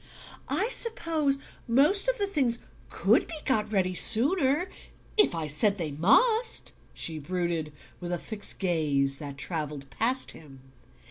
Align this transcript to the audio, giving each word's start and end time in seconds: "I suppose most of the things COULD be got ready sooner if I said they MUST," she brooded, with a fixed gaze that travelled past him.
"I 0.49 0.67
suppose 0.69 1.37
most 1.67 2.07
of 2.07 2.17
the 2.17 2.25
things 2.25 2.57
COULD 2.89 3.27
be 3.27 3.35
got 3.45 3.71
ready 3.71 3.93
sooner 3.93 4.67
if 5.15 5.35
I 5.35 5.45
said 5.45 5.77
they 5.77 5.91
MUST," 5.91 6.73
she 6.95 7.19
brooded, 7.19 7.71
with 7.99 8.11
a 8.11 8.17
fixed 8.17 8.57
gaze 8.57 9.19
that 9.19 9.37
travelled 9.37 9.87
past 9.91 10.31
him. 10.31 10.61